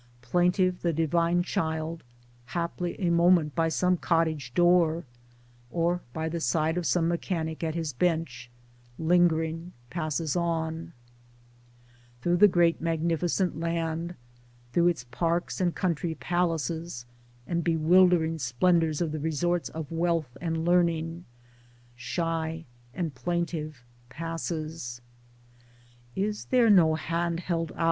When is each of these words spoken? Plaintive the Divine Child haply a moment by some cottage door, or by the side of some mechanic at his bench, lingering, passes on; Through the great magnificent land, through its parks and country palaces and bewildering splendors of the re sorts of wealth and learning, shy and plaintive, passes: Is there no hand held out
Plaintive 0.23 0.81
the 0.81 0.93
Divine 0.93 1.43
Child 1.43 2.03
haply 2.55 2.99
a 2.99 3.11
moment 3.11 3.53
by 3.53 3.69
some 3.69 3.97
cottage 3.97 4.51
door, 4.55 5.03
or 5.69 6.01
by 6.11 6.27
the 6.27 6.39
side 6.39 6.75
of 6.75 6.87
some 6.87 7.07
mechanic 7.07 7.63
at 7.63 7.75
his 7.75 7.93
bench, 7.93 8.49
lingering, 8.97 9.73
passes 9.91 10.35
on; 10.35 10.93
Through 12.23 12.37
the 12.37 12.47
great 12.47 12.81
magnificent 12.81 13.59
land, 13.59 14.15
through 14.73 14.87
its 14.87 15.03
parks 15.03 15.61
and 15.61 15.75
country 15.75 16.15
palaces 16.15 17.05
and 17.45 17.63
bewildering 17.63 18.39
splendors 18.39 19.01
of 19.01 19.11
the 19.11 19.19
re 19.19 19.29
sorts 19.31 19.69
of 19.69 19.91
wealth 19.91 20.35
and 20.41 20.65
learning, 20.65 21.25
shy 21.95 22.65
and 22.91 23.13
plaintive, 23.13 23.83
passes: 24.09 24.99
Is 26.15 26.45
there 26.45 26.71
no 26.71 26.95
hand 26.95 27.41
held 27.41 27.71
out 27.73 27.79